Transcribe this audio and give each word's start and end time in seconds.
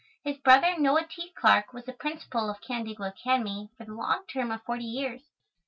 His 0.23 0.35
brother, 0.39 0.79
Noah 0.79 1.05
T. 1.05 1.29
Clarke, 1.35 1.73
was 1.73 1.85
the 1.85 1.93
Principal 1.93 2.49
of 2.49 2.59
Canandaigua 2.59 3.09
Academy 3.09 3.69
for 3.77 3.85
the 3.85 3.93
long 3.93 4.25
term 4.25 4.49
of 4.49 4.63
forty 4.63 4.83
years. 4.83 5.21